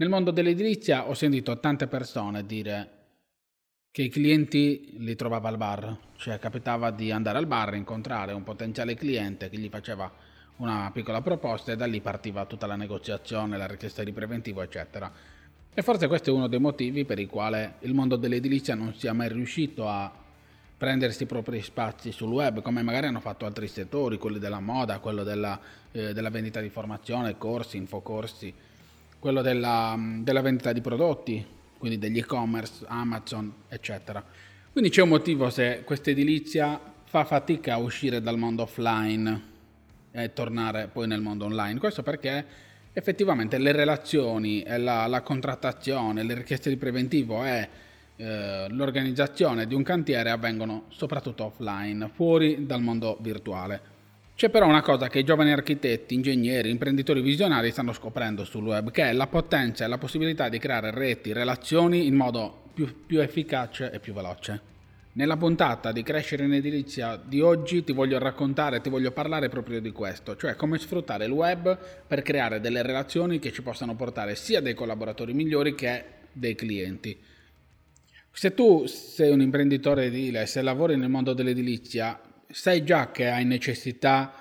Nel 0.00 0.08
mondo 0.08 0.30
dell'edilizia 0.30 1.10
ho 1.10 1.12
sentito 1.12 1.60
tante 1.60 1.86
persone 1.86 2.46
dire 2.46 2.90
che 3.90 4.00
i 4.00 4.08
clienti 4.08 4.94
li 4.96 5.14
trovava 5.14 5.50
al 5.50 5.58
bar, 5.58 5.94
cioè 6.16 6.38
capitava 6.38 6.90
di 6.90 7.10
andare 7.10 7.36
al 7.36 7.46
bar, 7.46 7.74
incontrare 7.74 8.32
un 8.32 8.42
potenziale 8.42 8.94
cliente 8.94 9.50
che 9.50 9.58
gli 9.58 9.68
faceva 9.68 10.10
una 10.56 10.90
piccola 10.90 11.20
proposta 11.20 11.72
e 11.72 11.76
da 11.76 11.84
lì 11.84 12.00
partiva 12.00 12.46
tutta 12.46 12.66
la 12.66 12.76
negoziazione, 12.76 13.58
la 13.58 13.66
richiesta 13.66 14.02
di 14.02 14.10
preventivo, 14.12 14.62
eccetera. 14.62 15.12
E 15.74 15.82
forse 15.82 16.06
questo 16.06 16.30
è 16.30 16.32
uno 16.32 16.48
dei 16.48 16.60
motivi 16.60 17.04
per 17.04 17.18
i 17.18 17.26
quali 17.26 17.70
il 17.80 17.92
mondo 17.92 18.16
dell'edilizia 18.16 18.74
non 18.74 18.94
sia 18.94 19.12
mai 19.12 19.28
riuscito 19.28 19.86
a 19.86 20.10
prendersi 20.78 21.24
i 21.24 21.26
propri 21.26 21.60
spazi 21.60 22.10
sul 22.10 22.30
web, 22.30 22.62
come 22.62 22.80
magari 22.80 23.08
hanno 23.08 23.20
fatto 23.20 23.44
altri 23.44 23.68
settori, 23.68 24.16
quelli 24.16 24.38
della 24.38 24.60
moda, 24.60 24.98
quello 24.98 25.24
della, 25.24 25.60
eh, 25.92 26.14
della 26.14 26.30
vendita 26.30 26.62
di 26.62 26.70
formazione, 26.70 27.36
corsi, 27.36 27.76
infocorsi, 27.76 28.54
quello 29.20 29.42
della, 29.42 29.96
della 30.22 30.40
vendita 30.40 30.72
di 30.72 30.80
prodotti, 30.80 31.46
quindi 31.78 31.98
degli 31.98 32.18
e-commerce, 32.18 32.84
Amazon, 32.88 33.52
eccetera. 33.68 34.24
Quindi 34.72 34.90
c'è 34.90 35.02
un 35.02 35.10
motivo 35.10 35.50
se 35.50 35.82
questa 35.84 36.10
edilizia 36.10 36.80
fa 37.04 37.24
fatica 37.24 37.74
a 37.74 37.78
uscire 37.78 38.20
dal 38.20 38.38
mondo 38.38 38.62
offline 38.62 39.48
e 40.10 40.32
tornare 40.32 40.88
poi 40.88 41.06
nel 41.06 41.20
mondo 41.20 41.44
online. 41.44 41.78
Questo 41.78 42.02
perché 42.02 42.44
effettivamente 42.92 43.58
le 43.58 43.72
relazioni, 43.72 44.64
la, 44.66 45.06
la 45.06 45.20
contrattazione, 45.20 46.22
le 46.22 46.34
richieste 46.34 46.70
di 46.70 46.76
preventivo 46.76 47.44
e 47.44 47.68
eh, 48.16 48.66
l'organizzazione 48.70 49.66
di 49.66 49.74
un 49.74 49.82
cantiere 49.82 50.30
avvengono 50.30 50.84
soprattutto 50.88 51.44
offline, 51.44 52.10
fuori 52.12 52.66
dal 52.66 52.80
mondo 52.80 53.18
virtuale. 53.20 53.98
C'è 54.40 54.48
però 54.48 54.66
una 54.66 54.80
cosa 54.80 55.08
che 55.08 55.18
i 55.18 55.22
giovani 55.22 55.52
architetti, 55.52 56.14
ingegneri, 56.14 56.70
imprenditori 56.70 57.20
visionari 57.20 57.72
stanno 57.72 57.92
scoprendo 57.92 58.42
sul 58.44 58.64
web, 58.64 58.90
che 58.90 59.02
è 59.02 59.12
la 59.12 59.26
potenza 59.26 59.84
e 59.84 59.86
la 59.86 59.98
possibilità 59.98 60.48
di 60.48 60.58
creare 60.58 60.90
reti, 60.92 61.34
relazioni 61.34 62.06
in 62.06 62.14
modo 62.14 62.62
più, 62.72 63.04
più 63.04 63.20
efficace 63.20 63.90
e 63.90 64.00
più 64.00 64.14
veloce. 64.14 64.58
Nella 65.12 65.36
puntata 65.36 65.92
di 65.92 66.02
Crescere 66.02 66.44
in 66.44 66.54
Edilizia 66.54 67.20
di 67.22 67.42
oggi 67.42 67.84
ti 67.84 67.92
voglio 67.92 68.18
raccontare, 68.18 68.80
ti 68.80 68.88
voglio 68.88 69.10
parlare 69.10 69.50
proprio 69.50 69.78
di 69.78 69.90
questo, 69.90 70.34
cioè 70.36 70.56
come 70.56 70.78
sfruttare 70.78 71.26
il 71.26 71.32
web 71.32 71.78
per 72.06 72.22
creare 72.22 72.60
delle 72.60 72.80
relazioni 72.80 73.38
che 73.38 73.52
ci 73.52 73.60
possano 73.60 73.94
portare 73.94 74.36
sia 74.36 74.62
dei 74.62 74.72
collaboratori 74.72 75.34
migliori 75.34 75.74
che 75.74 76.02
dei 76.32 76.54
clienti. 76.54 77.14
Se 78.32 78.54
tu 78.54 78.86
sei 78.86 79.32
un 79.32 79.42
imprenditore 79.42 80.04
edile, 80.04 80.46
se 80.46 80.62
lavori 80.62 80.96
nel 80.96 81.10
mondo 81.10 81.34
dell'edilizia, 81.34 82.18
sai 82.50 82.84
già 82.84 83.10
che 83.10 83.28
hai 83.28 83.44
necessità 83.44 84.40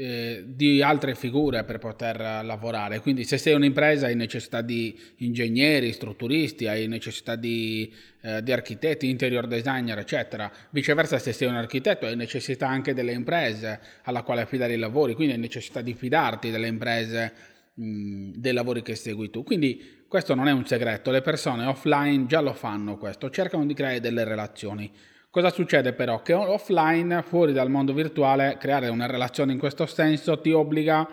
eh, 0.00 0.44
di 0.46 0.80
altre 0.80 1.16
figure 1.16 1.64
per 1.64 1.78
poter 1.78 2.20
lavorare. 2.44 3.00
Quindi 3.00 3.24
se 3.24 3.36
sei 3.36 3.54
un'impresa 3.54 4.06
hai 4.06 4.14
necessità 4.14 4.60
di 4.62 4.96
ingegneri, 5.16 5.92
strutturisti, 5.92 6.68
hai 6.68 6.86
necessità 6.86 7.34
di, 7.34 7.92
eh, 8.20 8.40
di, 8.40 8.52
architetti, 8.52 9.08
interior 9.08 9.48
designer, 9.48 9.98
eccetera. 9.98 10.48
Viceversa 10.70 11.18
se 11.18 11.32
sei 11.32 11.48
un 11.48 11.56
architetto 11.56 12.06
hai 12.06 12.14
necessità 12.14 12.68
anche 12.68 12.94
delle 12.94 13.10
imprese 13.10 13.80
alla 14.04 14.22
quale 14.22 14.42
affidare 14.42 14.74
i 14.74 14.78
lavori, 14.78 15.14
quindi 15.14 15.32
hai 15.32 15.40
necessità 15.40 15.80
di 15.80 15.94
fidarti 15.94 16.50
delle 16.50 16.68
imprese 16.68 17.32
mh, 17.74 18.30
dei 18.36 18.52
lavori 18.52 18.82
che 18.82 18.94
segui 18.94 19.30
tu. 19.30 19.42
Quindi 19.42 20.04
questo 20.06 20.36
non 20.36 20.46
è 20.46 20.52
un 20.52 20.64
segreto, 20.64 21.10
le 21.10 21.22
persone 21.22 21.66
offline 21.66 22.26
già 22.26 22.40
lo 22.40 22.52
fanno 22.52 22.96
questo, 22.98 23.30
cercano 23.30 23.66
di 23.66 23.74
creare 23.74 23.98
delle 23.98 24.22
relazioni. 24.22 24.90
Cosa 25.38 25.50
succede 25.50 25.92
però? 25.92 26.20
Che 26.20 26.32
offline, 26.32 27.22
fuori 27.22 27.52
dal 27.52 27.70
mondo 27.70 27.92
virtuale, 27.92 28.56
creare 28.58 28.88
una 28.88 29.06
relazione 29.06 29.52
in 29.52 29.58
questo 29.60 29.86
senso 29.86 30.40
ti 30.40 30.50
obbliga 30.50 31.08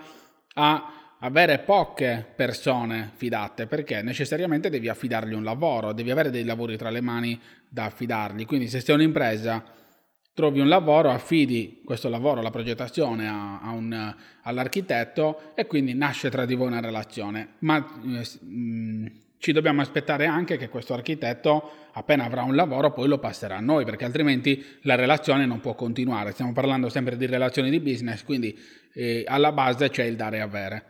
a 0.56 1.16
avere 1.20 1.60
poche 1.60 2.26
persone 2.36 3.12
fidate 3.14 3.68
perché 3.68 4.02
necessariamente 4.02 4.72
devi 4.72 4.90
affidargli 4.90 5.36
un 5.36 5.44
lavoro, 5.44 5.94
devi 5.94 6.10
avere 6.10 6.32
dei 6.32 6.44
lavori 6.44 6.76
tra 6.76 6.90
le 6.90 7.02
mani 7.02 7.40
da 7.70 7.86
affidargli. 7.86 8.48
Quindi 8.48 8.68
se 8.68 8.80
sei 8.80 8.96
un'impresa, 8.96 9.64
trovi 10.34 10.60
un 10.60 10.70
lavoro, 10.70 11.12
affidi 11.12 11.84
questo 11.86 12.10
lavoro, 12.10 12.42
la 12.42 12.50
progettazione 12.50 13.28
a, 13.28 13.60
a 13.62 13.70
un, 13.70 14.16
all'architetto 14.42 15.52
e 15.54 15.68
quindi 15.68 15.94
nasce 15.94 16.32
tra 16.32 16.46
di 16.46 16.56
voi 16.56 16.66
una 16.66 16.82
relazione. 16.82 17.58
Ma 17.60 17.78
eh, 17.78 18.44
mh, 18.44 19.25
ci 19.38 19.52
dobbiamo 19.52 19.82
aspettare 19.82 20.26
anche 20.26 20.58
che 20.58 20.70
questo 20.70 20.94
architetto, 20.94 21.90
appena 21.94 22.24
avrà 22.24 22.44
un 22.44 22.56
lavoro, 22.56 22.92
poi 22.92 23.08
lo 23.08 23.20
passerà 23.20 23.58
a 23.58 23.62
noi, 23.62 23.86
perché 23.86 24.06
altrimenti 24.06 24.64
la 24.82 24.96
relazione 24.96 25.46
non 25.46 25.60
può 25.60 25.76
continuare. 25.76 26.32
Stiamo 26.32 26.54
parlando 26.54 26.90
sempre 26.90 27.18
di 27.18 27.26
relazioni 27.26 27.70
di 27.70 27.80
business, 27.80 28.24
quindi 28.24 28.58
eh, 28.94 29.24
alla 29.28 29.52
base 29.52 29.90
c'è 29.90 30.04
il 30.04 30.16
dare 30.16 30.38
e 30.38 30.42
avere. 30.42 30.84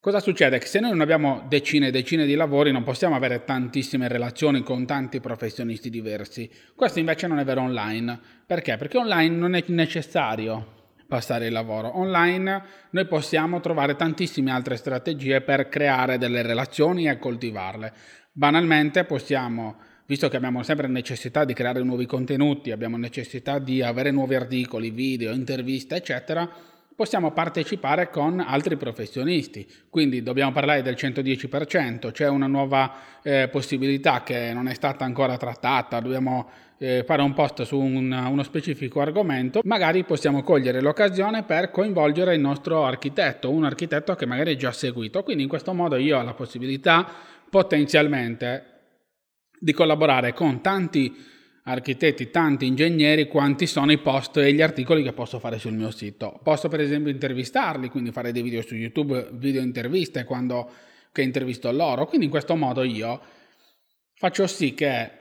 Cosa 0.00 0.18
succede? 0.18 0.58
Che 0.58 0.66
se 0.66 0.80
noi 0.80 0.90
non 0.90 1.00
abbiamo 1.00 1.46
decine 1.48 1.86
e 1.86 1.90
decine 1.92 2.26
di 2.26 2.34
lavori 2.34 2.72
non 2.72 2.82
possiamo 2.82 3.14
avere 3.14 3.44
tantissime 3.44 4.08
relazioni 4.08 4.62
con 4.64 4.84
tanti 4.84 5.20
professionisti 5.20 5.90
diversi. 5.90 6.50
Questo 6.74 6.98
invece 6.98 7.28
non 7.28 7.38
è 7.38 7.44
vero 7.44 7.60
online. 7.60 8.18
Perché? 8.44 8.76
Perché 8.76 8.98
online 8.98 9.36
non 9.36 9.54
è 9.54 9.62
necessario 9.68 10.81
passare 11.12 11.48
il 11.48 11.52
lavoro. 11.52 11.98
Online 11.98 12.62
noi 12.88 13.06
possiamo 13.06 13.60
trovare 13.60 13.96
tantissime 13.96 14.50
altre 14.50 14.76
strategie 14.76 15.42
per 15.42 15.68
creare 15.68 16.16
delle 16.16 16.40
relazioni 16.40 17.06
e 17.06 17.18
coltivarle. 17.18 17.92
Banalmente 18.32 19.04
possiamo, 19.04 19.76
visto 20.06 20.30
che 20.30 20.36
abbiamo 20.36 20.62
sempre 20.62 20.88
necessità 20.88 21.44
di 21.44 21.52
creare 21.52 21.82
nuovi 21.82 22.06
contenuti, 22.06 22.70
abbiamo 22.70 22.96
necessità 22.96 23.58
di 23.58 23.82
avere 23.82 24.10
nuovi 24.10 24.36
articoli, 24.36 24.88
video, 24.88 25.34
interviste, 25.34 25.96
eccetera, 25.96 26.48
possiamo 26.94 27.32
partecipare 27.32 28.10
con 28.10 28.40
altri 28.40 28.76
professionisti. 28.76 29.66
Quindi 29.88 30.22
dobbiamo 30.22 30.52
parlare 30.52 30.82
del 30.82 30.94
110%, 30.94 32.10
c'è 32.12 32.28
una 32.28 32.46
nuova 32.46 32.92
eh, 33.22 33.48
possibilità 33.48 34.22
che 34.22 34.52
non 34.52 34.68
è 34.68 34.74
stata 34.74 35.04
ancora 35.04 35.36
trattata, 35.36 36.00
dobbiamo 36.00 36.50
eh, 36.78 37.04
fare 37.06 37.22
un 37.22 37.32
post 37.32 37.62
su 37.62 37.78
un, 37.78 38.10
uno 38.10 38.42
specifico 38.42 39.00
argomento, 39.00 39.60
magari 39.64 40.04
possiamo 40.04 40.42
cogliere 40.42 40.80
l'occasione 40.80 41.44
per 41.44 41.70
coinvolgere 41.70 42.34
il 42.34 42.40
nostro 42.40 42.84
architetto, 42.84 43.50
un 43.50 43.64
architetto 43.64 44.14
che 44.14 44.26
magari 44.26 44.54
è 44.54 44.56
già 44.56 44.72
seguito. 44.72 45.22
Quindi 45.22 45.44
in 45.44 45.48
questo 45.48 45.72
modo 45.72 45.96
io 45.96 46.18
ho 46.18 46.22
la 46.22 46.34
possibilità 46.34 47.08
potenzialmente 47.48 48.66
di 49.58 49.72
collaborare 49.72 50.32
con 50.32 50.60
tanti 50.60 51.14
architetti, 51.64 52.30
tanti 52.30 52.66
ingegneri, 52.66 53.28
quanti 53.28 53.66
sono 53.66 53.92
i 53.92 53.98
post 53.98 54.36
e 54.38 54.52
gli 54.52 54.62
articoli 54.62 55.02
che 55.02 55.12
posso 55.12 55.38
fare 55.38 55.58
sul 55.58 55.74
mio 55.74 55.90
sito. 55.90 56.40
Posso 56.42 56.68
per 56.68 56.80
esempio 56.80 57.12
intervistarli, 57.12 57.88
quindi 57.88 58.10
fare 58.10 58.32
dei 58.32 58.42
video 58.42 58.62
su 58.62 58.74
YouTube, 58.74 59.28
video 59.32 59.62
interviste 59.62 60.24
quando 60.24 60.70
che 61.12 61.22
intervisto 61.22 61.70
loro. 61.70 62.06
Quindi 62.06 62.26
in 62.26 62.32
questo 62.32 62.56
modo 62.56 62.82
io 62.82 63.20
faccio 64.14 64.46
sì 64.46 64.74
che 64.74 65.20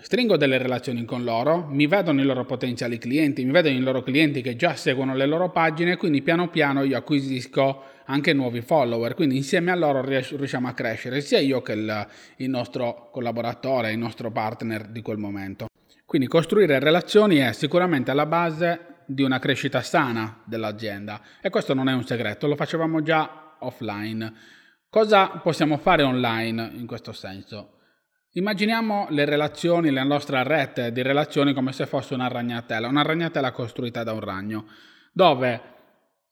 stringo 0.00 0.38
delle 0.38 0.56
relazioni 0.56 1.04
con 1.04 1.24
loro, 1.24 1.66
mi 1.68 1.86
vedono 1.86 2.22
i 2.22 2.24
loro 2.24 2.46
potenziali 2.46 2.96
clienti, 2.96 3.44
mi 3.44 3.50
vedono 3.50 3.76
i 3.76 3.80
loro 3.80 4.02
clienti 4.02 4.40
che 4.40 4.56
già 4.56 4.74
seguono 4.74 5.14
le 5.14 5.26
loro 5.26 5.50
pagine, 5.50 5.98
quindi 5.98 6.22
piano 6.22 6.48
piano 6.48 6.84
io 6.84 6.96
acquisisco 6.96 7.82
anche 8.06 8.32
nuovi 8.32 8.62
follower, 8.62 9.14
quindi 9.14 9.36
insieme 9.36 9.70
a 9.70 9.76
loro 9.76 10.02
riusciamo 10.02 10.68
a 10.68 10.72
crescere, 10.72 11.20
sia 11.20 11.38
io 11.38 11.60
che 11.60 11.72
il, 11.72 12.06
il 12.36 12.48
nostro 12.48 13.10
collaboratore, 13.12 13.92
il 13.92 13.98
nostro 13.98 14.30
partner 14.30 14.86
di 14.86 15.02
quel 15.02 15.18
momento. 15.18 15.66
Quindi 16.06 16.28
costruire 16.28 16.78
relazioni 16.78 17.36
è 17.36 17.52
sicuramente 17.52 18.10
alla 18.10 18.26
base 18.26 18.86
di 19.04 19.22
una 19.22 19.38
crescita 19.38 19.82
sana 19.82 20.42
dell'azienda 20.46 21.20
e 21.42 21.50
questo 21.50 21.74
non 21.74 21.90
è 21.90 21.92
un 21.92 22.04
segreto, 22.04 22.46
lo 22.46 22.56
facevamo 22.56 23.02
già 23.02 23.56
offline. 23.60 24.32
Cosa 24.88 25.28
possiamo 25.42 25.76
fare 25.76 26.02
online 26.02 26.70
in 26.74 26.86
questo 26.86 27.12
senso? 27.12 27.80
Immaginiamo 28.34 29.08
le 29.10 29.26
relazioni, 29.26 29.90
la 29.90 30.04
nostra 30.04 30.42
rete 30.42 30.90
di 30.90 31.02
relazioni 31.02 31.52
come 31.52 31.72
se 31.72 31.84
fosse 31.84 32.14
una 32.14 32.28
ragnatela, 32.28 32.88
una 32.88 33.02
ragnatela 33.02 33.52
costruita 33.52 34.04
da 34.04 34.14
un 34.14 34.20
ragno, 34.20 34.68
dove 35.12 35.60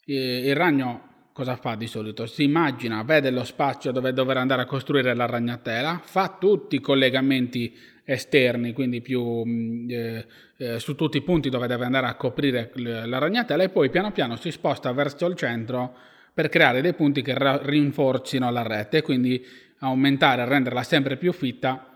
il 0.06 0.56
ragno 0.56 1.28
cosa 1.34 1.56
fa 1.56 1.74
di 1.74 1.86
solito? 1.86 2.24
Si 2.24 2.42
immagina, 2.42 3.02
vede 3.02 3.30
lo 3.30 3.44
spazio 3.44 3.92
dove 3.92 4.14
dover 4.14 4.38
andare 4.38 4.62
a 4.62 4.64
costruire 4.64 5.14
la 5.14 5.26
ragnatela, 5.26 6.00
fa 6.02 6.38
tutti 6.40 6.76
i 6.76 6.80
collegamenti 6.80 7.76
esterni, 8.02 8.72
quindi 8.72 9.02
più 9.02 9.44
mm, 9.44 9.90
eh, 9.90 10.26
eh, 10.56 10.78
su 10.78 10.94
tutti 10.94 11.18
i 11.18 11.22
punti 11.22 11.50
dove 11.50 11.66
deve 11.66 11.84
andare 11.84 12.06
a 12.06 12.14
coprire 12.14 12.72
la 12.76 13.18
ragnatela 13.18 13.62
e 13.62 13.68
poi 13.68 13.90
piano 13.90 14.10
piano 14.10 14.36
si 14.36 14.50
sposta 14.50 14.90
verso 14.92 15.26
il 15.26 15.36
centro 15.36 15.94
per 16.32 16.48
creare 16.48 16.80
dei 16.80 16.94
punti 16.94 17.20
che 17.20 17.36
rinforzino 17.36 18.50
la 18.50 18.62
rete 18.62 19.02
quindi 19.02 19.44
aumentare, 19.80 20.46
renderla 20.46 20.82
sempre 20.82 21.16
più 21.16 21.32
fitta 21.32 21.89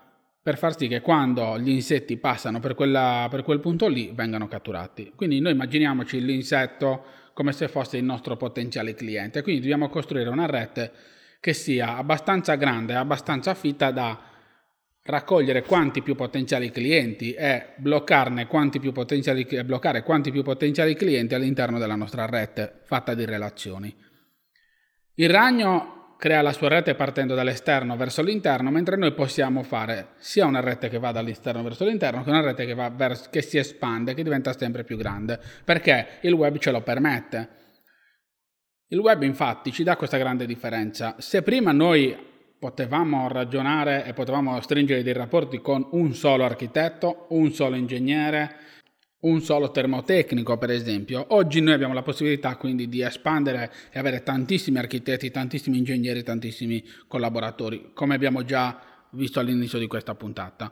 per 0.45 0.59
far 0.59 0.77
sì 0.77 0.89
che 0.89 1.01
quando 1.01 1.59
gli 1.59 1.71
insetti 1.71 2.19
passano 2.19 2.61
per, 2.61 2.75
quella, 2.75 3.29
per 3.31 3.43
quel 3.43 3.61
punto 3.61 3.89
lì 3.89 4.13
vengano 4.13 4.47
catturati. 4.47 5.15
Quindi 5.17 5.41
noi 5.41 5.53
immaginiamoci 5.53 6.23
l'insetto 6.23 7.03
come 7.33 7.53
se 7.53 7.67
fosse 7.67 7.97
il 7.97 8.05
nostro 8.05 8.37
potenziale 8.37 8.93
cliente, 8.93 9.41
quindi 9.41 9.63
dobbiamo 9.63 9.89
costruire 9.89 10.29
una 10.29 10.45
rete 10.45 10.93
che 11.41 11.55
sia 11.55 11.97
abbastanza 11.97 12.57
grande, 12.57 12.95
abbastanza 12.95 13.55
fitta 13.55 13.91
da 13.91 14.21
raccogliere 15.05 15.63
quanti 15.63 16.03
più 16.03 16.15
potenziali 16.15 16.71
clienti 16.71 17.33
e 17.33 17.69
bloccarne 17.77 18.47
quanti 18.47 18.81
più 18.81 18.93
potenziali, 18.93 19.47
bloccare 19.65 20.03
quanti 20.03 20.31
più 20.31 20.43
potenziali 20.43 20.95
clienti 20.95 21.35
all'interno 21.35 21.79
della 21.79 21.97
nostra 21.97 22.27
rete 22.27 22.81
fatta 22.85 23.15
di 23.15 23.25
relazioni. 23.25 23.97
Il 25.15 25.31
ragno 25.31 26.04
crea 26.25 26.41
la 26.41 26.55
sua 26.55 26.69
rete 26.69 26.95
partendo 26.95 27.35
dall'esterno 27.35 27.99
verso 27.99 28.23
l'interno, 28.23 28.71
mentre 28.71 28.97
noi 28.97 29.13
possiamo 29.13 29.63
fare 29.63 30.13
sia 30.17 30.47
una 30.47 30.61
rete 30.61 30.89
che 30.89 30.99
va 30.99 31.13
dall'esterno 31.13 31.63
verso 31.63 31.85
l'interno 31.85 32.25
che 32.25 32.31
una 32.31 32.41
rete 32.41 32.65
che, 32.65 32.75
verso, 32.75 33.29
che 33.29 33.43
si 33.43 33.59
espande, 33.59 34.15
che 34.15 34.23
diventa 34.23 34.57
sempre 34.57 34.85
più 34.85 34.97
grande, 34.97 35.39
perché 35.63 36.21
il 36.23 36.33
web 36.33 36.57
ce 36.57 36.71
lo 36.71 36.81
permette. 36.81 37.49
Il 38.87 39.01
web 39.01 39.23
infatti 39.23 39.71
ci 39.71 39.83
dà 39.83 39.99
questa 39.99 40.17
grande 40.17 40.47
differenza. 40.47 41.15
Se 41.19 41.43
prima 41.43 41.73
noi 41.73 42.17
potevamo 42.59 43.29
ragionare 43.29 44.07
e 44.07 44.15
potevamo 44.15 44.59
stringere 44.63 45.03
dei 45.03 45.13
rapporti 45.13 45.61
con 45.61 45.87
un 45.91 46.15
solo 46.15 46.45
architetto, 46.45 47.27
un 47.33 47.53
solo 47.53 47.77
ingegnere, 47.77 48.57
un 49.25 49.41
solo 49.41 49.71
termotecnico, 49.71 50.57
per 50.59 50.71
esempio. 50.71 51.27
Oggi 51.29 51.61
noi 51.61 51.75
abbiamo 51.75 51.95
la 51.95 52.03
possibilità 52.03 52.57
quindi 52.57 52.89
di 52.89 53.03
espandere 53.03 53.73
e 53.91 53.99
avere 53.99 54.23
tantissimi 54.23 54.79
architetti, 54.79 55.31
tantissimi 55.31 55.79
ingegneri, 55.79 56.23
tantissimi 56.23 56.85
collaboratori, 57.07 57.91
come 57.95 58.15
abbiamo 58.15 58.45
già 58.45 58.81
visto 59.11 59.41
all'inizio 59.41 59.79
di 59.79 59.87
questa 59.87 60.15
puntata. 60.15 60.71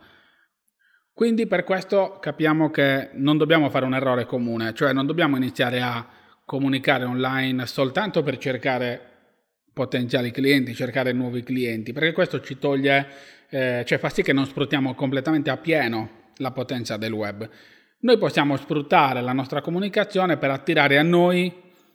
Quindi 1.14 1.46
per 1.46 1.64
questo 1.64 2.19
capiamo 2.20 2.70
che 2.70 3.10
non 3.14 3.37
dobbiamo 3.37 3.69
fare 3.70 3.84
un 3.84 3.94
errore 3.94 4.25
comune, 4.25 4.72
cioè 4.75 4.93
non 4.93 5.06
dobbiamo 5.06 5.37
iniziare 5.37 5.81
a 5.81 6.06
comunicare 6.44 7.04
online 7.04 7.66
soltanto 7.66 8.22
per 8.22 8.38
cercare 8.38 9.10
potenziali 9.72 10.31
clienti, 10.31 10.75
cercare 10.75 11.12
nuovi 11.12 11.43
clienti, 11.43 11.93
perché 11.93 12.12
questo 12.12 12.40
ci 12.40 12.58
toglie, 12.58 13.06
eh, 13.49 13.82
cioè 13.87 13.99
fa 13.99 14.10
sì 14.10 14.22
che 14.22 14.32
non 14.32 14.46
sfruttiamo 14.46 14.94
completamente 14.94 15.50
a 15.50 15.56
pieno 15.56 16.31
la 16.37 16.50
potenza 16.50 16.96
del 16.96 17.12
web 17.12 17.49
noi 18.02 18.19
possiamo 18.19 18.56
sfruttare 18.56 19.20
la 19.20 19.32
nostra 19.32 19.60
comunicazione 19.60 20.37
per 20.37 20.50
attirare 20.50 20.99
a 20.99 21.02
noi 21.02 21.52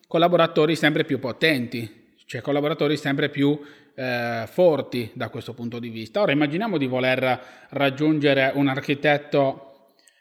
collaboratori 0.08 0.76
sempre 0.76 1.04
più 1.04 1.20
potenti, 1.20 2.16
cioè 2.26 2.40
collaboratori 2.42 2.96
sempre 2.96 3.30
più 3.30 3.60
eh, 3.94 4.46
forti 4.50 5.12
da 5.14 5.30
questo 5.30 5.54
punto 5.54 5.80
di 5.80 5.90
vista. 5.90 6.22
Ora 6.22 6.32
immaginiamo 6.32 6.78
di 6.78 6.88
voler 6.88 7.68
raggiungere 7.70 8.52
un 8.56 8.70
architetto 8.70 9.64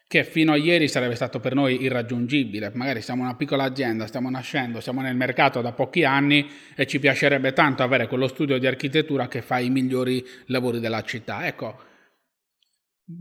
che 0.09 0.25
fino 0.25 0.53
a 0.53 0.57
ieri 0.57 0.89
sarebbe 0.89 1.15
stato 1.15 1.39
per 1.39 1.55
noi 1.55 1.83
irraggiungibile. 1.83 2.73
Magari 2.75 3.01
siamo 3.01 3.23
una 3.23 3.37
piccola 3.37 3.65
azienda, 3.65 4.07
stiamo 4.07 4.29
nascendo, 4.29 4.81
siamo 4.81 5.01
nel 5.01 5.17
mercato 5.17 5.61
da 5.61 5.73
pochi 5.73 6.05
anni 6.05 6.49
e 6.75 6.87
ci 6.87 6.99
piacerebbe 6.99 7.53
tanto 7.53 7.85
avere 7.85 8.09
quello 8.09 8.27
studio 8.27 8.59
di 8.59 8.67
architettura 8.67 9.29
che 9.29 9.41
fa 9.41 9.61
i 9.61 9.71
migliori 9.71 10.25
lavori 10.47 10.81
della 10.81 11.03
città. 11.03 11.47
Ecco, 11.47 11.79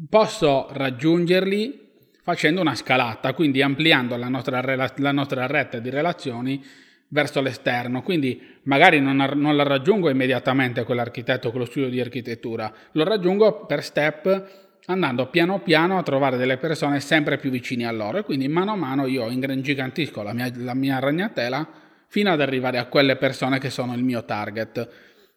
posso 0.09 0.67
raggiungerli 0.71 1.84
facendo 2.25 2.60
una 2.60 2.74
scalata, 2.74 3.36
quindi 3.36 3.62
ampliando 3.62 4.18
la 4.18 4.27
nostra, 4.27 4.60
la 4.95 5.12
nostra 5.12 5.45
rete 5.45 5.80
di 5.80 5.92
relazioni 5.92 6.66
verso 7.10 7.39
l'esterno. 7.39 8.01
Quindi 8.01 8.42
magari 8.63 9.00
non, 9.00 9.16
non 9.36 9.56
la 9.56 9.62
raggiungo 9.62 10.10
immediatamente 10.10 10.83
quell'architetto, 10.83 11.51
quello 11.51 11.68
studio 11.68 11.88
di 11.88 12.01
architettura, 12.01 12.74
lo 12.94 13.04
raggiungo 13.04 13.68
per 13.68 13.83
step 13.83 14.63
andando 14.88 15.27
piano 15.27 15.60
piano 15.60 16.00
a 16.00 16.04
trovare 16.04 16.38
delle 16.38 16.57
persone 16.57 17.00
sempre 17.00 17.38
più 17.38 17.51
vicine 17.51 17.86
a 17.86 17.92
loro 17.92 18.18
e 18.18 18.24
quindi 18.24 18.48
mano 18.48 18.72
a 18.72 18.75
mano 18.75 19.06
io 19.06 19.30
ingigantisco 19.30 20.24
la 20.24 20.33
mia, 20.33 20.51
la 20.56 20.74
mia 20.74 20.98
ragnatela 20.98 21.68
fino 22.07 22.31
ad 22.31 22.42
arrivare 22.42 22.80
a 22.80 22.86
quelle 22.86 23.18
persone 23.18 23.60
che 23.60 23.69
sono 23.69 23.94
il 23.94 24.04
mio 24.04 24.25
target. 24.25 24.89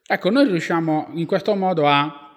Ecco, 0.06 0.30
noi 0.30 0.46
riusciamo 0.46 1.10
in 1.14 1.26
questo 1.26 1.54
modo 1.54 1.86
a 1.86 2.27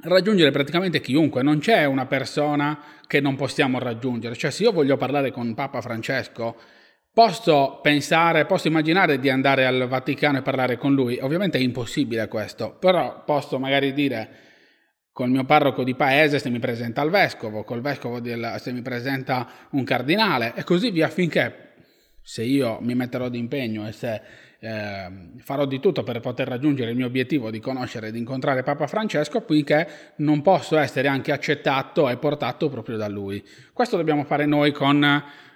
raggiungere 0.00 0.50
praticamente 0.50 1.00
chiunque, 1.00 1.42
non 1.42 1.58
c'è 1.58 1.84
una 1.84 2.06
persona 2.06 2.78
che 3.06 3.20
non 3.20 3.36
possiamo 3.36 3.78
raggiungere, 3.78 4.34
cioè 4.34 4.50
se 4.50 4.64
io 4.64 4.72
voglio 4.72 4.96
parlare 4.96 5.30
con 5.30 5.54
Papa 5.54 5.80
Francesco, 5.80 6.56
posso 7.12 7.80
pensare, 7.82 8.46
posso 8.46 8.68
immaginare 8.68 9.18
di 9.18 9.28
andare 9.28 9.66
al 9.66 9.86
Vaticano 9.86 10.38
e 10.38 10.42
parlare 10.42 10.78
con 10.78 10.94
lui, 10.94 11.18
ovviamente 11.20 11.58
è 11.58 11.60
impossibile 11.60 12.26
questo, 12.28 12.76
però 12.78 13.22
posso 13.24 13.58
magari 13.58 13.92
dire 13.92 14.50
col 15.12 15.28
mio 15.28 15.44
parroco 15.44 15.84
di 15.84 15.94
paese 15.94 16.38
se 16.38 16.48
mi 16.48 16.58
presenta 16.58 17.02
il 17.02 17.10
vescovo, 17.10 17.64
col 17.64 17.82
vescovo 17.82 18.18
del, 18.18 18.56
se 18.58 18.72
mi 18.72 18.80
presenta 18.80 19.46
un 19.72 19.84
cardinale 19.84 20.54
e 20.56 20.64
così 20.64 20.90
via 20.90 21.08
finché 21.08 21.74
se 22.22 22.42
io 22.42 22.78
mi 22.80 22.94
metterò 22.94 23.28
d'impegno 23.28 23.86
e 23.86 23.92
se 23.92 24.22
eh, 24.64 25.10
farò 25.38 25.66
di 25.66 25.80
tutto 25.80 26.04
per 26.04 26.20
poter 26.20 26.46
raggiungere 26.46 26.90
il 26.90 26.96
mio 26.96 27.06
obiettivo 27.06 27.50
di 27.50 27.58
conoscere 27.58 28.08
e 28.08 28.12
di 28.12 28.18
incontrare 28.18 28.62
Papa 28.62 28.86
Francesco, 28.86 29.40
poiché 29.40 29.88
non 30.16 30.40
posso 30.40 30.78
essere 30.78 31.08
anche 31.08 31.32
accettato 31.32 32.08
e 32.08 32.16
portato 32.16 32.68
proprio 32.68 32.96
da 32.96 33.08
lui. 33.08 33.44
Questo 33.72 33.96
dobbiamo 33.96 34.22
fare 34.22 34.46
noi 34.46 34.70
con 34.70 35.02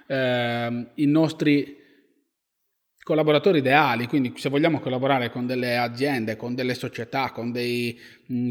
eh, 0.07 0.87
i 0.93 1.05
nostri 1.05 1.77
collaboratori 3.01 3.59
ideali, 3.59 4.07
quindi 4.07 4.33
se 4.35 4.49
vogliamo 4.49 4.81
collaborare 4.81 5.29
con 5.29 5.45
delle 5.45 5.77
aziende, 5.77 6.35
con 6.35 6.53
delle 6.53 6.73
società, 6.73 7.31
con, 7.31 7.53
dei, 7.53 7.97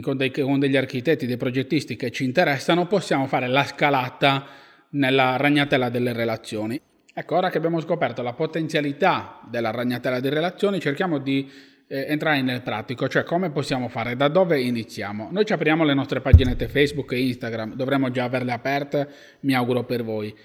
con, 0.00 0.16
dei, 0.16 0.30
con 0.30 0.58
degli 0.58 0.78
architetti, 0.78 1.26
dei 1.26 1.36
progettisti 1.36 1.96
che 1.96 2.10
ci 2.10 2.24
interessano, 2.24 2.86
possiamo 2.86 3.26
fare 3.26 3.46
la 3.46 3.64
scalata 3.64 4.46
nella 4.92 5.36
ragnatela 5.36 5.90
delle 5.90 6.14
relazioni. 6.14 6.80
Ecco, 7.18 7.36
ora 7.36 7.48
che 7.48 7.56
abbiamo 7.56 7.80
scoperto 7.80 8.20
la 8.20 8.34
potenzialità 8.34 9.40
della 9.48 9.70
ragnatela 9.70 10.20
di 10.20 10.28
relazioni, 10.28 10.80
cerchiamo 10.80 11.16
di 11.16 11.50
eh, 11.88 12.04
entrare 12.08 12.42
nel 12.42 12.60
pratico, 12.60 13.08
cioè 13.08 13.24
come 13.24 13.48
possiamo 13.50 13.88
fare, 13.88 14.16
da 14.16 14.28
dove 14.28 14.60
iniziamo. 14.60 15.30
Noi 15.32 15.46
ci 15.46 15.54
apriamo 15.54 15.82
le 15.82 15.94
nostre 15.94 16.20
paginette 16.20 16.68
Facebook 16.68 17.12
e 17.12 17.26
Instagram, 17.26 17.74
dovremmo 17.74 18.10
già 18.10 18.24
averle 18.24 18.52
aperte, 18.52 19.08
mi 19.40 19.54
auguro 19.54 19.84
per 19.84 20.04
voi. 20.04 20.36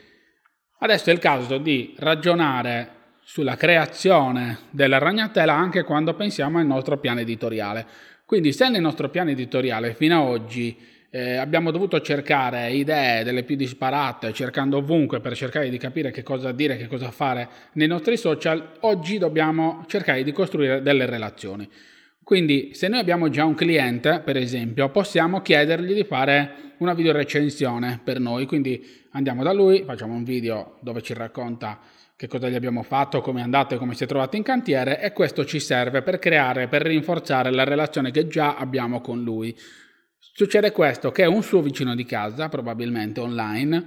Adesso 0.79 1.09
è 1.09 1.13
il 1.13 1.19
caso 1.19 1.57
di 1.57 1.93
ragionare 1.97 3.17
sulla 3.21 3.57
creazione 3.57 4.59
della 4.69 4.97
ragnatela 4.97 5.53
anche 5.53 5.83
quando 5.83 6.13
pensiamo 6.13 6.57
al 6.57 6.65
nostro 6.65 6.99
piano 6.99 7.19
editoriale. 7.19 7.85
Quindi 8.25 8.53
se 8.53 8.69
nel 8.69 8.79
nostro 8.79 9.09
piano 9.09 9.29
editoriale 9.29 9.93
fino 9.93 10.21
ad 10.21 10.27
oggi 10.29 10.77
eh, 11.13 11.35
abbiamo 11.35 11.71
dovuto 11.71 11.99
cercare 11.99 12.71
idee 12.71 13.23
delle 13.23 13.43
più 13.43 13.57
disparate, 13.57 14.31
cercando 14.31 14.77
ovunque 14.77 15.19
per 15.19 15.35
cercare 15.35 15.69
di 15.69 15.77
capire 15.77 16.09
che 16.09 16.23
cosa 16.23 16.53
dire, 16.53 16.77
che 16.77 16.87
cosa 16.87 17.11
fare 17.11 17.49
nei 17.73 17.87
nostri 17.87 18.15
social. 18.15 18.77
Oggi 18.81 19.17
dobbiamo 19.17 19.83
cercare 19.87 20.23
di 20.23 20.31
costruire 20.31 20.81
delle 20.81 21.05
relazioni. 21.05 21.69
Quindi 22.23 22.69
se 22.73 22.87
noi 22.87 22.99
abbiamo 22.99 23.27
già 23.27 23.43
un 23.43 23.55
cliente, 23.55 24.21
per 24.23 24.37
esempio, 24.37 24.89
possiamo 24.89 25.41
chiedergli 25.41 25.93
di 25.93 26.05
fare 26.05 26.75
una 26.77 26.93
video 26.93 27.11
recensione 27.11 27.99
per 28.01 28.21
noi. 28.21 28.45
Quindi 28.45 28.81
andiamo 29.11 29.43
da 29.43 29.51
lui, 29.51 29.83
facciamo 29.85 30.13
un 30.13 30.23
video 30.23 30.77
dove 30.79 31.01
ci 31.01 31.13
racconta 31.13 31.77
che 32.15 32.27
cosa 32.27 32.47
gli 32.47 32.55
abbiamo 32.55 32.83
fatto, 32.83 33.19
come 33.19 33.41
è 33.41 33.43
andato 33.43 33.75
e 33.75 33.77
come 33.77 33.95
si 33.95 34.05
è 34.05 34.07
trovato 34.07 34.37
in 34.37 34.43
cantiere 34.43 35.01
e 35.01 35.11
questo 35.11 35.43
ci 35.43 35.59
serve 35.59 36.03
per 36.03 36.19
creare, 36.19 36.69
per 36.69 36.83
rinforzare 36.83 37.51
la 37.51 37.65
relazione 37.65 38.11
che 38.11 38.27
già 38.27 38.55
abbiamo 38.55 39.01
con 39.01 39.21
lui. 39.21 39.53
Succede 40.23 40.71
questo, 40.71 41.11
che 41.11 41.25
un 41.25 41.41
suo 41.41 41.63
vicino 41.63 41.95
di 41.95 42.05
casa, 42.05 42.47
probabilmente 42.47 43.19
online, 43.19 43.85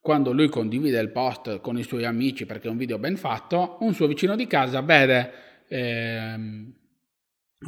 quando 0.00 0.32
lui 0.32 0.48
condivide 0.48 0.98
il 0.98 1.12
post 1.12 1.60
con 1.60 1.78
i 1.78 1.84
suoi 1.84 2.04
amici 2.04 2.44
perché 2.44 2.66
è 2.66 2.70
un 2.70 2.76
video 2.76 2.98
ben 2.98 3.16
fatto, 3.16 3.76
un 3.80 3.94
suo 3.94 4.08
vicino 4.08 4.34
di 4.34 4.48
casa 4.48 4.80
vede, 4.80 5.32
ehm, 5.68 6.74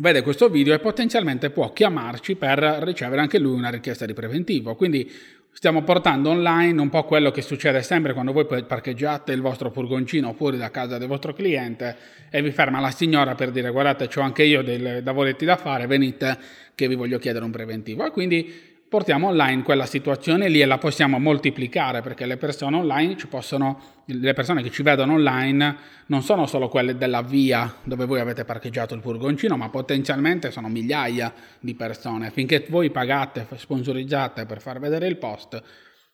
vede 0.01 0.23
questo 0.23 0.49
video 0.49 0.75
e 0.75 0.81
potenzialmente 0.81 1.51
può 1.51 1.73
chiamarci 1.73 2.35
per 2.35 2.59
ricevere 2.83 3.21
anche 3.21 3.39
lui 3.39 3.55
una 3.55 3.71
richiesta 3.71 4.05
di 4.05 4.15
preventivo. 4.15 4.75
Quindi 4.75 5.09
Stiamo 5.55 5.83
portando 5.83 6.31
online 6.31 6.81
un 6.81 6.89
po' 6.89 7.05
quello 7.05 7.31
che 7.31 7.43
succede 7.43 7.83
sempre 7.83 8.15
quando 8.15 8.33
voi 8.33 8.47
parcheggiate 8.47 9.33
il 9.33 9.43
vostro 9.43 9.71
furgoncino 9.71 10.33
fuori 10.33 10.57
da 10.57 10.71
casa 10.71 10.97
del 10.97 11.07
vostro 11.07 11.35
cliente 11.35 11.95
e 12.31 12.43
vi 12.43 12.51
ferma 12.51 12.81
la 12.81 12.91
signora 12.91 13.35
per 13.35 13.51
dire 13.51 13.71
guardate 13.71 14.09
ho 14.13 14.23
anche 14.23 14.45
io 14.45 14.63
dei 14.63 15.03
lavoretti 15.03 15.45
da 15.45 15.57
fare, 15.57 15.87
venite 15.87 16.39
che 16.75 16.89
vi 16.89 16.95
voglio 16.95 17.19
chiedere 17.19 17.45
un 17.45 17.51
preventivo. 17.51 18.05
E 18.07 18.11
quindi 18.11 18.72
portiamo 18.93 19.29
online 19.29 19.63
quella 19.63 19.87
situazione 19.87 20.51
lì 20.51 20.61
e 20.61 20.67
la 20.67 20.77
possiamo 20.77 21.19
moltiplicare 21.19 22.03
perché 22.03 22.27
le 22.27 22.37
persone 22.37 22.77
online 22.77 23.17
ci 23.17 23.27
possono, 23.27 24.03
le 24.05 24.35
persone 24.35 24.63
che 24.63 24.71
ci 24.71 24.83
vedono 24.83 25.15
online 25.15 25.77
non 26.09 26.21
sono 26.21 26.45
solo 26.45 26.69
quelle 26.69 26.99
della 26.99 27.23
via 27.23 27.75
dove 27.85 28.05
voi 28.05 28.21
avete 28.21 28.45
parcheggiato 28.45 28.93
il 28.93 29.01
furgoncino, 29.01 29.57
ma 29.57 29.71
potenzialmente 29.71 30.51
sono 30.51 30.69
migliaia 30.69 31.33
di 31.59 31.75
persone. 31.75 32.31
Finché 32.33 32.67
voi 32.69 32.91
pagate, 32.91 33.47
sponsorizzate 33.57 34.45
per 34.45 34.61
far 34.61 34.79
vedere 34.79 35.07
il 35.07 35.17
post, 35.17 35.63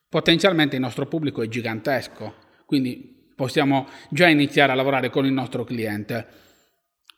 potenzialmente 0.08 0.76
il 0.76 0.82
nostro 0.82 1.06
pubblico 1.06 1.42
è 1.42 1.48
gigantesco, 1.48 2.32
quindi 2.64 3.32
possiamo 3.34 3.88
già 4.08 4.28
iniziare 4.28 4.70
a 4.70 4.76
lavorare 4.76 5.10
con 5.10 5.26
il 5.26 5.32
nostro 5.32 5.64
cliente. 5.64 6.26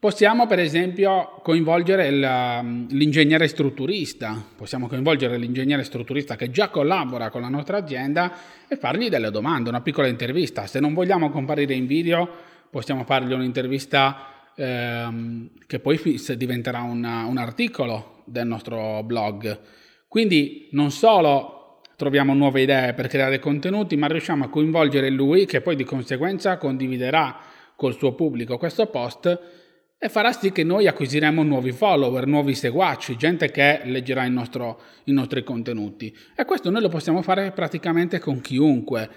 Possiamo 0.00 0.46
per 0.46 0.58
esempio 0.58 1.40
coinvolgere 1.42 2.06
il, 2.06 2.22
um, 2.62 2.86
l'ingegnere 2.88 3.46
strutturista, 3.48 4.42
possiamo 4.56 4.88
coinvolgere 4.88 5.36
l'ingegnere 5.36 5.84
strutturista 5.84 6.36
che 6.36 6.50
già 6.50 6.70
collabora 6.70 7.28
con 7.28 7.42
la 7.42 7.50
nostra 7.50 7.76
azienda 7.76 8.32
e 8.66 8.76
fargli 8.76 9.10
delle 9.10 9.30
domande, 9.30 9.68
una 9.68 9.82
piccola 9.82 10.06
intervista. 10.06 10.66
Se 10.66 10.80
non 10.80 10.94
vogliamo 10.94 11.28
comparire 11.28 11.74
in 11.74 11.84
video, 11.84 12.26
possiamo 12.70 13.04
fargli 13.04 13.34
un'intervista 13.34 14.52
ehm, 14.54 15.50
che 15.66 15.80
poi 15.80 16.00
diventerà 16.34 16.80
una, 16.80 17.26
un 17.26 17.36
articolo 17.36 18.22
del 18.24 18.46
nostro 18.46 19.02
blog. 19.02 19.60
Quindi 20.08 20.68
non 20.70 20.90
solo 20.92 21.82
troviamo 21.96 22.32
nuove 22.32 22.62
idee 22.62 22.94
per 22.94 23.06
creare 23.06 23.38
contenuti, 23.38 23.98
ma 23.98 24.06
riusciamo 24.06 24.44
a 24.44 24.48
coinvolgere 24.48 25.10
lui 25.10 25.44
che 25.44 25.60
poi 25.60 25.76
di 25.76 25.84
conseguenza 25.84 26.56
condividerà 26.56 27.38
col 27.76 27.98
suo 27.98 28.14
pubblico 28.14 28.56
questo 28.56 28.86
post 28.86 29.68
e 30.02 30.08
farà 30.08 30.32
sì 30.32 30.50
che 30.50 30.64
noi 30.64 30.86
acquisiremo 30.86 31.42
nuovi 31.42 31.72
follower, 31.72 32.26
nuovi 32.26 32.54
seguaci, 32.54 33.16
gente 33.16 33.50
che 33.50 33.82
leggerà 33.84 34.26
nostro, 34.28 34.80
i 35.04 35.12
nostri 35.12 35.44
contenuti. 35.44 36.16
E 36.34 36.46
questo 36.46 36.70
noi 36.70 36.80
lo 36.80 36.88
possiamo 36.88 37.20
fare 37.20 37.50
praticamente 37.50 38.18
con 38.18 38.40
chiunque. 38.40 39.10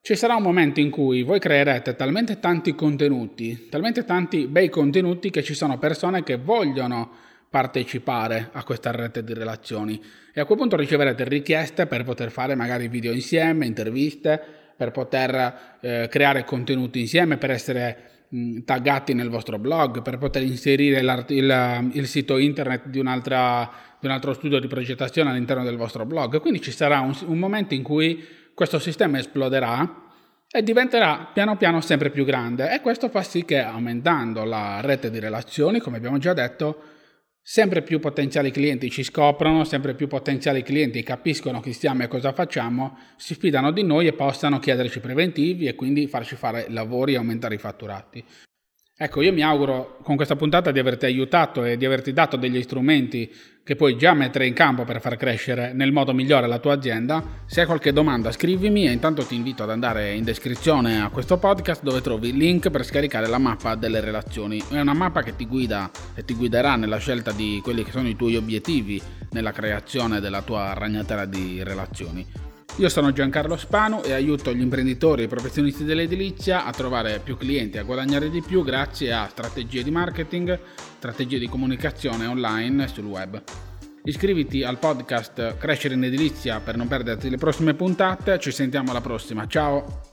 Ci 0.00 0.14
sarà 0.14 0.36
un 0.36 0.42
momento 0.42 0.80
in 0.80 0.88
cui 0.88 1.24
voi 1.24 1.38
creerete 1.38 1.94
talmente 1.94 2.40
tanti 2.40 2.74
contenuti, 2.74 3.68
talmente 3.68 4.06
tanti 4.06 4.46
bei 4.46 4.70
contenuti 4.70 5.28
che 5.28 5.42
ci 5.42 5.52
sono 5.52 5.78
persone 5.78 6.22
che 6.22 6.38
vogliono 6.38 7.10
partecipare 7.50 8.48
a 8.52 8.64
questa 8.64 8.92
rete 8.92 9.22
di 9.22 9.34
relazioni 9.34 10.02
e 10.32 10.40
a 10.40 10.46
quel 10.46 10.56
punto 10.56 10.76
riceverete 10.76 11.24
richieste 11.24 11.84
per 11.84 12.02
poter 12.02 12.30
fare 12.30 12.54
magari 12.54 12.88
video 12.88 13.12
insieme, 13.12 13.66
interviste, 13.66 14.40
per 14.74 14.90
poter 14.90 15.76
eh, 15.82 16.08
creare 16.08 16.44
contenuti 16.44 17.00
insieme, 17.00 17.36
per 17.36 17.50
essere 17.50 18.10
taggati 18.64 19.12
nel 19.12 19.28
vostro 19.28 19.58
blog, 19.58 20.02
per 20.02 20.18
poter 20.18 20.42
inserire 20.42 21.00
il, 21.00 21.90
il, 21.92 22.06
sito 22.06 22.38
internet 22.38 22.84
di, 22.84 22.90
di, 22.92 22.98
un 23.00 23.08
altro 23.08 24.32
studio 24.32 24.60
di 24.60 24.68
progettazione 24.68 25.30
all'interno 25.30 25.64
del 25.64 25.76
vostro 25.76 26.06
blog. 26.06 26.40
Quindi 26.40 26.60
ci 26.60 26.70
sarà 26.70 27.00
un, 27.00 27.16
un 27.26 27.38
momento 27.38 27.74
in 27.74 27.82
cui 27.82 28.24
questo 28.54 28.78
sistema 28.78 29.18
esploderà 29.18 30.08
e 30.52 30.62
diventerà 30.62 31.30
piano 31.32 31.56
piano 31.56 31.80
sempre 31.80 32.10
più 32.10 32.24
grande 32.24 32.72
e 32.72 32.80
questo 32.80 33.08
fa 33.08 33.22
sì 33.22 33.44
che 33.44 33.60
aumentando 33.60 34.44
la 34.44 34.80
rete 34.80 35.10
di 35.10 35.18
relazioni, 35.18 35.80
come 35.80 35.96
abbiamo 35.96 36.18
già 36.18 36.32
detto, 36.32 36.82
sempre 37.42 37.82
più 37.82 37.98
potenziali 37.98 38.50
clienti 38.50 38.90
ci 38.90 39.02
scoprono, 39.02 39.64
sempre 39.64 39.94
più 39.94 40.06
potenziali 40.06 40.62
clienti 40.62 41.02
capiscono 41.02 41.60
chi 41.60 41.72
siamo 41.72 42.02
e 42.02 42.08
cosa 42.08 42.32
facciamo, 42.32 42.98
si 43.16 43.34
fidano 43.34 43.70
di 43.70 43.82
noi 43.82 44.06
e 44.06 44.12
possano 44.12 44.58
chiederci 44.58 45.00
preventivi 45.00 45.66
e 45.66 45.74
quindi 45.74 46.06
farci 46.06 46.36
fare 46.36 46.66
lavori 46.68 47.14
e 47.14 47.16
aumentare 47.16 47.54
i 47.54 47.58
fatturati. 47.58 48.24
Ecco, 49.02 49.22
io 49.22 49.32
mi 49.32 49.40
auguro 49.40 49.96
con 50.02 50.14
questa 50.14 50.36
puntata 50.36 50.70
di 50.72 50.78
averti 50.78 51.06
aiutato 51.06 51.64
e 51.64 51.78
di 51.78 51.86
averti 51.86 52.12
dato 52.12 52.36
degli 52.36 52.60
strumenti 52.60 53.32
che 53.64 53.74
puoi 53.74 53.96
già 53.96 54.12
mettere 54.12 54.46
in 54.46 54.52
campo 54.52 54.84
per 54.84 55.00
far 55.00 55.16
crescere 55.16 55.72
nel 55.72 55.90
modo 55.90 56.12
migliore 56.12 56.46
la 56.46 56.58
tua 56.58 56.74
azienda. 56.74 57.24
Se 57.46 57.60
hai 57.60 57.66
qualche 57.66 57.94
domanda 57.94 58.30
scrivimi 58.30 58.86
e 58.86 58.92
intanto 58.92 59.24
ti 59.24 59.36
invito 59.36 59.62
ad 59.62 59.70
andare 59.70 60.12
in 60.12 60.22
descrizione 60.22 61.00
a 61.00 61.08
questo 61.08 61.38
podcast 61.38 61.82
dove 61.82 62.02
trovi 62.02 62.28
il 62.28 62.36
link 62.36 62.68
per 62.68 62.84
scaricare 62.84 63.26
la 63.26 63.38
mappa 63.38 63.74
delle 63.74 64.00
relazioni. 64.00 64.62
È 64.68 64.78
una 64.78 64.92
mappa 64.92 65.22
che 65.22 65.34
ti 65.34 65.46
guida 65.46 65.90
e 66.14 66.22
ti 66.22 66.34
guiderà 66.34 66.76
nella 66.76 66.98
scelta 66.98 67.32
di 67.32 67.58
quelli 67.62 67.82
che 67.82 67.92
sono 67.92 68.06
i 68.06 68.16
tuoi 68.16 68.36
obiettivi 68.36 69.00
nella 69.30 69.52
creazione 69.52 70.20
della 70.20 70.42
tua 70.42 70.74
ragnatela 70.74 71.24
di 71.24 71.62
relazioni. 71.62 72.49
Io 72.80 72.88
sono 72.88 73.12
Giancarlo 73.12 73.58
Spano 73.58 74.02
e 74.02 74.14
aiuto 74.14 74.54
gli 74.54 74.62
imprenditori 74.62 75.20
e 75.20 75.24
i 75.26 75.28
professionisti 75.28 75.84
dell'edilizia 75.84 76.64
a 76.64 76.70
trovare 76.70 77.20
più 77.22 77.36
clienti 77.36 77.76
e 77.76 77.80
a 77.80 77.82
guadagnare 77.82 78.30
di 78.30 78.40
più 78.40 78.64
grazie 78.64 79.12
a 79.12 79.28
strategie 79.28 79.82
di 79.82 79.90
marketing, 79.90 80.58
strategie 80.96 81.38
di 81.38 81.46
comunicazione 81.46 82.24
online 82.24 82.88
sul 82.88 83.04
web. 83.04 83.42
Iscriviti 84.04 84.64
al 84.64 84.78
podcast 84.78 85.58
Crescere 85.58 85.92
in 85.92 86.04
Edilizia 86.04 86.60
per 86.60 86.78
non 86.78 86.88
perderti 86.88 87.28
le 87.28 87.36
prossime 87.36 87.74
puntate, 87.74 88.38
ci 88.38 88.50
sentiamo 88.50 88.92
alla 88.92 89.02
prossima, 89.02 89.46
ciao! 89.46 90.09